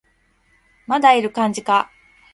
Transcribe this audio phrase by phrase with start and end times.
[0.87, 1.91] まだいる感じか